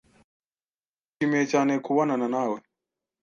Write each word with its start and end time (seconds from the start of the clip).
Nishimiye 1.09 1.45
cyane 1.51 1.73
kubonana 1.85 2.27
nawe. 2.33 2.57